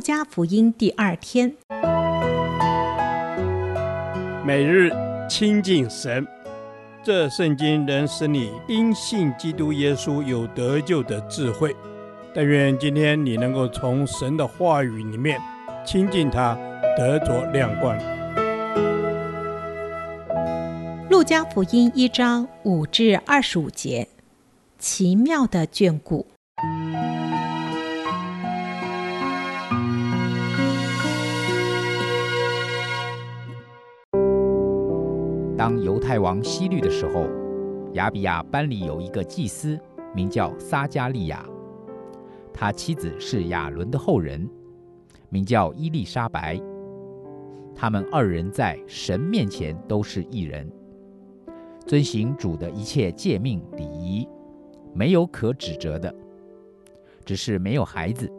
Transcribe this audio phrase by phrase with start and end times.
[0.00, 1.54] 路加福音第二天，
[4.46, 4.90] 每日
[5.28, 6.26] 亲近神，
[7.04, 11.76] 这圣经能使你因信基督耶稣有得救的智慧。
[12.34, 15.38] 但愿今天你能够从神的话语里面
[15.84, 16.56] 亲近他，
[16.96, 17.94] 得着亮光。
[21.10, 24.08] 路加福音一章五至二十五节，
[24.78, 26.26] 奇妙的眷顾。
[35.60, 37.28] 当犹太王希律的时候，
[37.92, 39.78] 亚比亚班里有一个祭司，
[40.14, 41.44] 名叫撒迦利亚。
[42.50, 44.48] 他妻子是亚伦的后人，
[45.28, 46.58] 名叫伊丽莎白。
[47.74, 50.66] 他们二人在神面前都是义人，
[51.84, 54.26] 遵行主的一切诫命礼仪，
[54.94, 56.14] 没有可指责的，
[57.22, 58.32] 只是没有孩子，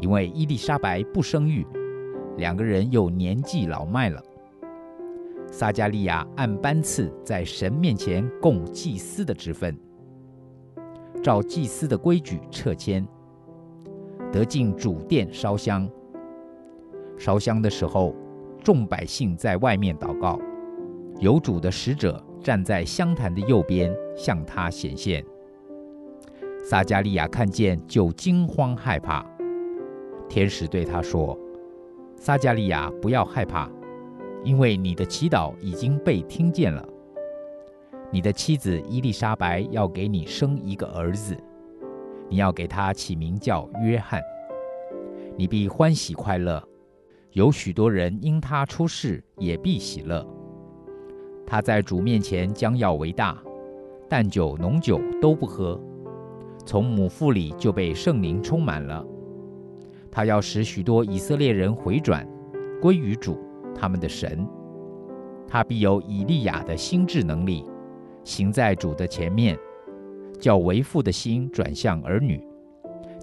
[0.00, 1.64] 因为伊丽莎白不生育，
[2.38, 4.20] 两个人又年纪老迈了。
[5.52, 9.78] 撒迦利亚按班次在神面前供祭司的职分。
[11.22, 13.06] 照祭司的规矩撤迁，
[14.32, 15.86] 得进主殿烧香。
[17.18, 18.14] 烧香的时候，
[18.64, 20.40] 众百姓在外面祷告，
[21.20, 25.22] 有主的使者站在香坛的右边，向他显现。
[26.64, 29.24] 撒迦利亚看见，就惊慌害怕。
[30.30, 31.38] 天使对他说
[32.16, 33.70] ：“撒迦利亚，不要害怕，
[34.44, 36.86] 因为你的祈祷已经被听见了。”
[38.10, 41.34] 你的妻子伊丽莎白要给你生一个儿子，
[42.28, 44.20] 你要给他起名叫约翰。
[45.34, 46.62] 你必欢喜快乐，
[47.30, 50.26] 有许多人因他出世也必喜乐。
[51.46, 53.42] 他在主面前将要为大，
[54.10, 55.80] 但酒浓酒都不喝，
[56.66, 59.02] 从母腹里就被圣灵充满了。
[60.10, 62.28] 他要使许多以色列人回转，
[62.78, 63.38] 归于主
[63.74, 64.46] 他们的神。
[65.46, 67.64] 他必有以利亚的心智能力。
[68.24, 69.58] 行在主的前面，
[70.38, 72.40] 叫为父的心转向儿女，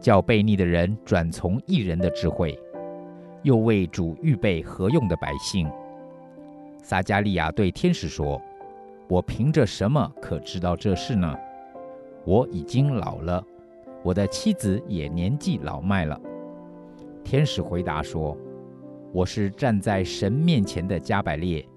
[0.02, 2.60] 叫悖逆的人转从一人的智慧，
[3.42, 5.72] 又为主预备何用的百姓。
[6.84, 8.42] 撒迦利亚对天使说
[9.08, 11.34] ：“我凭着什么可知道这事呢？
[12.26, 13.42] 我已经老了，
[14.04, 16.20] 我的妻子也年纪老迈了。”
[17.24, 18.36] 天使回答说
[19.12, 21.68] ：“我是站在神面前的加百列，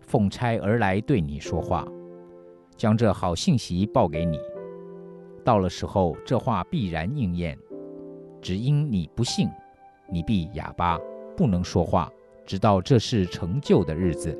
[0.00, 1.86] 奉差而来对你说话。”
[2.76, 4.40] 将这好信息报给你，
[5.44, 7.56] 到了时候，这话必然应验。
[8.40, 9.48] 只因你不信，
[10.10, 10.98] 你必哑巴，
[11.36, 12.10] 不能说话，
[12.44, 14.36] 直到这事成就的日子。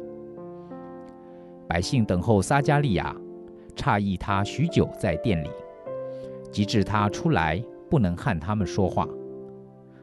[1.68, 3.14] 百姓等候撒迦利亚，
[3.76, 5.50] 诧异他许久在殿里，
[6.50, 9.08] 及至他出来，不能和他们说话，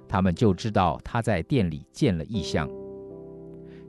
[0.09, 2.67] 他们就知道他在殿里见了异象，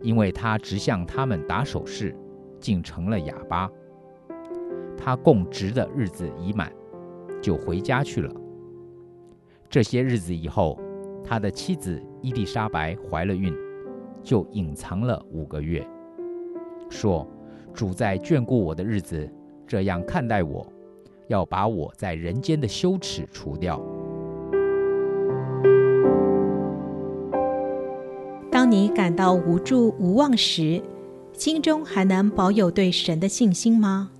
[0.03, 2.15] 因为他直向他们打手势，
[2.61, 3.69] 竟成了哑巴。
[4.99, 6.71] 他供职的日子已满，
[7.41, 8.31] 就回家去了。
[9.71, 10.79] 这些日子以后，
[11.25, 13.57] 他的妻子伊丽莎白怀了孕，
[14.23, 15.89] 就隐藏了五个月，
[16.91, 17.27] 说
[17.73, 19.27] ：“主在眷顾我的日子，
[19.67, 20.71] 这样看待我，
[21.29, 23.81] 要把我在人间的羞耻除掉。”
[29.21, 30.81] 到无助无望时，
[31.35, 34.11] 心中还能保有对神的信心吗？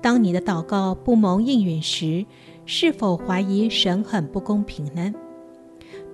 [0.00, 2.24] 当你的祷告不蒙应允时，
[2.64, 5.12] 是否怀疑神很不公平呢？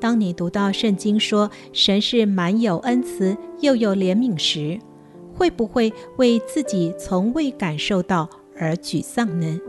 [0.00, 4.80] 当你读到圣经说神是满有恩慈又有怜悯时，
[5.34, 9.60] 会不会为自己从未感受到而沮丧呢？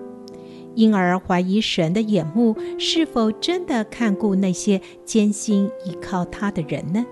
[0.74, 7.06] 因而怀疑神的眼目是否真的看顾那些艰辛依靠他的人呢？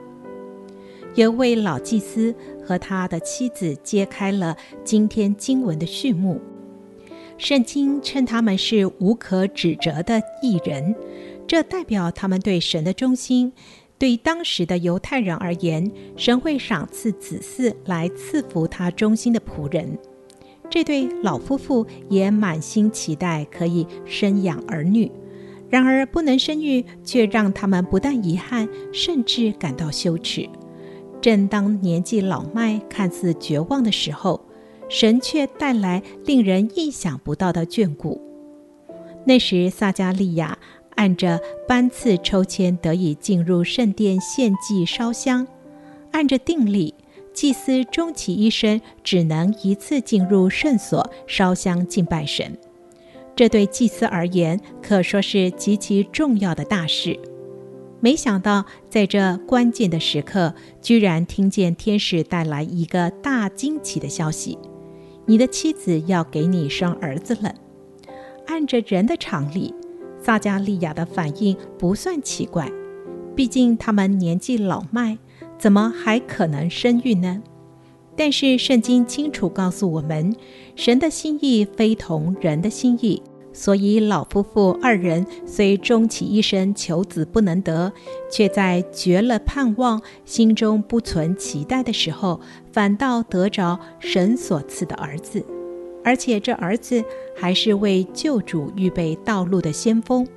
[1.16, 6.42] 有位老祭司和他的妻子揭开了今天经文的序幕。
[7.38, 10.94] 圣经称他们是无可指责的义人，
[11.48, 13.52] 这代表他们对神的忠心。
[13.98, 19.98] 对当时的犹太人而言，神会赏赐子嗣来赐福他忠心的仆人。
[20.70, 25.10] 这对老夫妇也满心期待可以生养儿女，
[25.70, 30.50] 然而不能生育，却让他们不但遗憾，甚至感到羞耻。
[31.26, 34.40] 正当年纪老迈、看似绝望的时候，
[34.88, 38.22] 神却带来令人意想不到的眷顾。
[39.26, 40.56] 那时，撒迦利亚
[40.94, 45.48] 按着班次抽签得以进入圣殿献祭烧香。
[46.12, 46.94] 按着定例，
[47.34, 52.56] 祭司终其一生只能一次进入圣所烧香敬拜神。
[53.36, 57.20] 这对祭司而言可说是极其重要的大事。
[58.06, 64.60] 没想到在这关键的时刻，居然听见天使带来一个大惊奇的消息：
[65.26, 67.52] 你的妻子要给你生儿子了。
[68.46, 69.74] 按着人的常理，
[70.22, 72.72] 撒迦利亚的反应不算奇怪，
[73.36, 75.18] 毕竟他们年纪老迈，
[75.58, 77.42] 怎么还可能生育呢？
[78.16, 80.36] 但是圣经清楚告诉我们，
[80.76, 83.24] 神的心意非同人的心意。
[83.58, 87.94] 所以，老夫妇二人虽终其一生求子不能得，
[88.30, 92.42] 却在绝了盼望、心中不存期待的时候，
[92.74, 95.42] 反倒得着神所赐的儿子，
[96.04, 97.02] 而且这儿子
[97.34, 100.28] 还是为救主预备道路的先锋。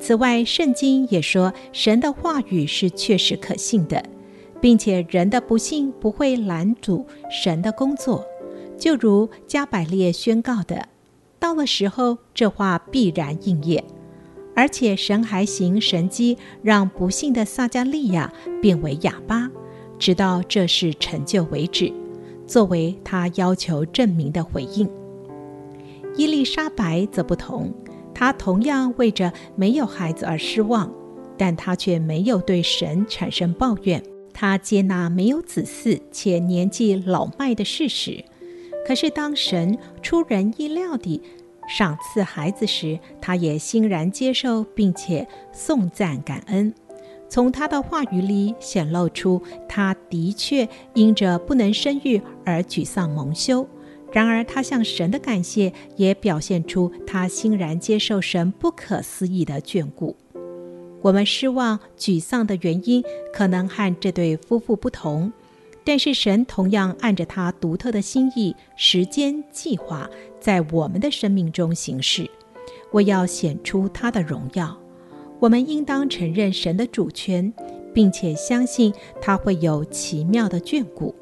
[0.00, 4.02] 此外，圣经也说，神的话语是确实可信的，
[4.62, 8.24] 并且人的不信不会拦阻神的工作，
[8.78, 10.88] 就如加百列宣告的。
[11.40, 13.82] 到了时候，这话必然应验，
[14.54, 19.50] 而且神还行神迹，让不幸的撒迦利亚变为哑巴，
[19.98, 21.90] 直到这事成就为止，
[22.46, 24.88] 作为他要求证明的回应。
[26.14, 27.72] 伊丽莎白则不同，
[28.12, 30.92] 她同样为着没有孩子而失望，
[31.38, 34.02] 但她却没有对神产生抱怨，
[34.34, 38.22] 她接纳没有子嗣且年纪老迈的事实。
[38.90, 41.22] 可是，当神出人意料地
[41.68, 46.74] 赏赐孩子时，他也欣然接受，并且颂赞感恩。
[47.28, 53.64] 从他的话语里显露出，他的确因着不能生育而沮丧蒙羞。
[54.10, 60.16] 然而，他向神的感谢也表现出他欣然接受神不可思议的眷顾。
[61.00, 65.32] 我们失望、沮丧的原因，可能和这对夫妇不同。
[65.84, 72.30] 但是神同样按着他独特的心意、时间计划，在我们的生命中行事，
[72.92, 74.78] 为要显出他的荣耀。
[75.38, 77.52] 我们应当承认神的主权，
[77.94, 78.92] 并且相信
[79.22, 81.14] 他会有奇妙的眷顾。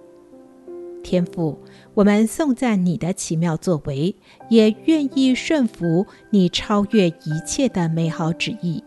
[1.05, 1.57] 天父，
[1.95, 4.15] 我们颂赞你的奇妙作为，
[4.51, 8.83] 也愿意顺服你超越一切的美好旨意。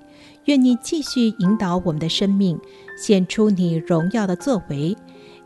[0.45, 2.59] 愿你继续引导我们的生命，
[2.97, 4.95] 显出你荣耀的作为。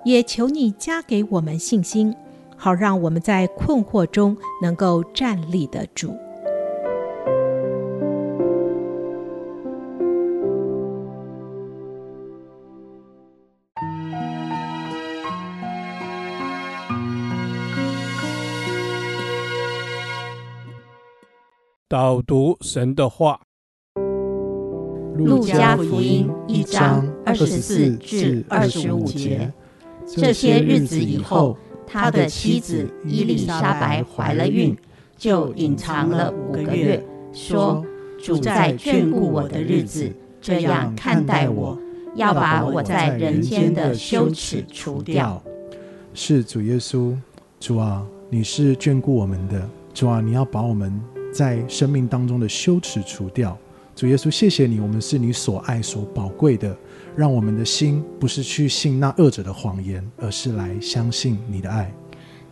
[0.05, 2.15] 也求你加给我们信心，
[2.55, 6.15] 好让我们在困惑中能够站立得住。
[21.87, 23.41] 导读神的话，
[25.15, 29.51] 《路加福音》一章二十四至二十五节。
[30.07, 31.57] 这些日子以后，
[31.87, 34.75] 他的妻子伊丽莎白怀了孕，
[35.17, 37.03] 就隐藏了五个月，
[37.33, 37.83] 说
[38.21, 40.11] ：“主在眷顾我的日子，
[40.41, 41.77] 这样看待我，
[42.15, 45.41] 要把我在人间的羞耻除掉。”
[46.13, 47.13] 是主耶稣，
[47.59, 51.01] 主啊，你是眷顾我们的，主啊，你要把我们
[51.33, 53.57] 在生命当中的羞耻除掉。
[53.95, 56.75] 主耶稣，谢谢你，我们是你所爱、所宝贵的。
[57.15, 61.93] 让我们的心不是去信那恶者的谎言，而是来相信你的爱。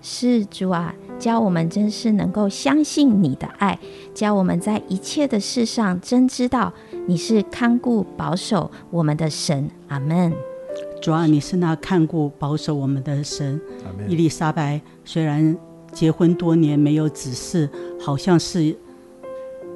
[0.02, 3.78] 是主啊，教我们真是能够相信你的爱，
[4.14, 6.72] 教我们在一切的事上真知道
[7.08, 9.70] 你是看顾保守我们的神。
[9.88, 10.34] 阿门。
[11.02, 13.60] 主啊，你是那看顾保守我们的神。
[13.86, 14.10] 阿门。
[14.10, 15.58] 伊丽莎白虽然
[15.92, 18.76] 结婚多年没有子嗣，好像是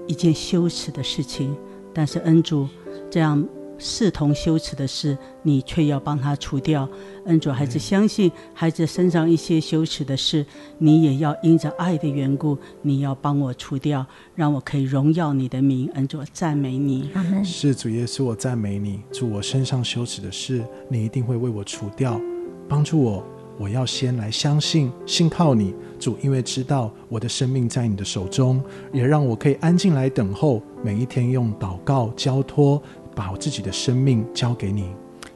[0.08, 1.56] 一件羞耻的事情，
[1.94, 2.68] 但是恩主
[3.10, 3.46] 这样。
[3.78, 6.88] 视同羞耻的事，你却要帮他除掉。
[7.26, 10.46] 恩主，孩子相信孩子身上一些羞耻的事，
[10.78, 14.06] 你也要因着爱的缘故，你要帮我除掉，
[14.36, 15.90] 让我可以荣耀你的名。
[15.94, 17.10] 恩主，赞美你。
[17.44, 19.02] 是主耶稣，我赞美你。
[19.12, 22.20] 主，我身上羞耻的事，你一定会为我除掉，
[22.68, 23.24] 帮助我。
[23.60, 32.80] 我要先来相信，信靠你，主，因为知道我的生命在你的手中，也让我可以安静来等候，每一天用祷告交托。
[33.18, 34.92] 把我自己的生命交给你，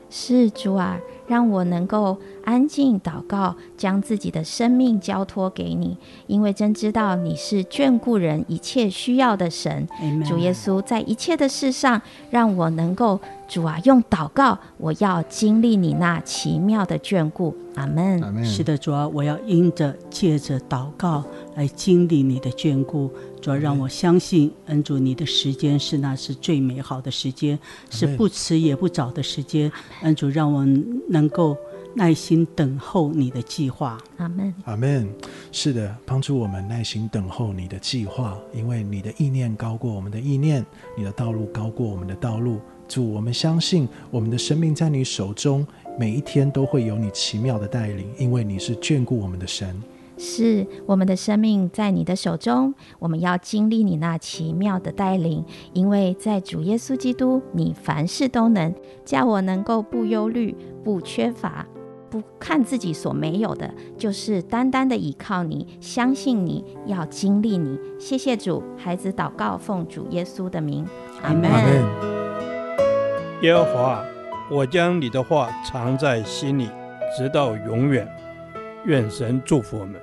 [0.08, 5.98] 是主啊，让我能够安静祷告，将自己的生命交托给你，
[6.28, 9.88] 因为真知道你是眷顾人一切需要的神。
[10.00, 10.28] Amen.
[10.28, 13.20] 主耶稣，在一切的事上，让我能够。
[13.48, 17.54] 主啊，用祷告，我要经历你那奇妙的眷顾。
[17.76, 18.22] 阿门。
[18.22, 18.46] 阿门。
[18.46, 21.22] 是的，主啊，我要因着借着祷告
[21.56, 23.12] 来经历你的眷顾。
[23.42, 27.58] 主要，让我相信，恩主，你的时间是那是最美好的时间，
[27.90, 29.72] 是不迟也不早的时间。
[30.04, 30.64] 恩主，让我
[31.10, 31.58] 能够
[31.96, 33.98] 耐心等候你的计划。
[34.18, 34.54] 阿门。
[34.66, 35.10] 阿门。
[35.52, 40.64] 是的，帮助我们耐心等候你的计划，因为你的意念高过我们的意念，
[40.96, 42.62] 你的道路高过我们的道路。
[42.88, 45.66] 主，我们相信我们的生命在你手中，
[45.98, 49.82] 每一天都会有你奇妙的带领，因为你是眷顾我们的神。
[50.24, 58.72] 是我们的生命在你的手中，我们要经历你那奇妙的带领，因为在主耶稣基督，你凡事都能，
[59.04, 61.66] 叫我能够不忧虑、不缺乏。
[62.12, 67.80] 不看自己所没有的，就是单单的倚靠你，相信你，要经历你。
[67.98, 70.86] 谢谢主，孩子祷告，奉主耶稣的名，
[71.24, 71.50] 阿门。
[73.42, 74.04] 耶和华，
[74.52, 76.70] 我将你的话藏在心里，
[77.18, 78.08] 直到永远。
[78.86, 79.96] 愿神祝福我们。